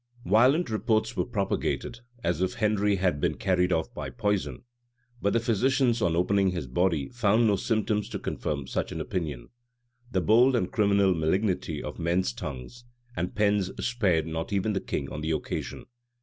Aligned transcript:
Violent 0.25 0.71
reports 0.71 1.15
were 1.15 1.27
propagated, 1.27 1.99
as 2.23 2.41
if 2.41 2.55
Henry 2.55 2.95
had 2.95 3.21
been 3.21 3.37
carried 3.37 3.71
off 3.71 3.93
by 3.93 4.09
poison; 4.09 4.63
but 5.21 5.31
the 5.31 5.39
physicians, 5.39 6.01
on 6.01 6.15
opening 6.15 6.49
his 6.49 6.65
body, 6.65 7.09
found 7.09 7.45
no 7.45 7.55
symptoms 7.55 8.09
to 8.09 8.17
confirm 8.17 8.65
such 8.65 8.91
an 8.91 8.99
opinion.[*] 8.99 9.49
The 10.11 10.21
bold 10.21 10.55
and 10.55 10.71
criminal 10.71 11.13
malignity 11.13 11.83
of 11.83 11.99
men's 11.99 12.33
tongues 12.33 12.83
and 13.15 13.35
pens 13.35 13.69
spared 13.85 14.25
not 14.25 14.51
even 14.51 14.73
the 14.73 14.79
king 14.81 15.07
on 15.11 15.21
the 15.21 15.29
occasion. 15.29 15.85